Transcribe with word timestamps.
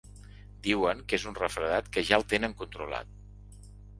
Diuen 0.67 1.03
que 1.11 1.19
és 1.19 1.25
un 1.33 1.37
refredat 1.41 1.91
que 1.97 2.05
ja 2.09 2.19
el 2.21 2.25
tenen 2.35 2.57
controlat. 2.65 3.13